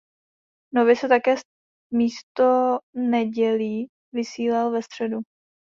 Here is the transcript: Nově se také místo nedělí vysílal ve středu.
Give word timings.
Nově 0.73 0.95
se 0.95 1.07
také 1.07 1.35
místo 1.93 2.79
nedělí 2.95 3.87
vysílal 4.15 4.71
ve 4.71 4.83
středu. 4.83 5.19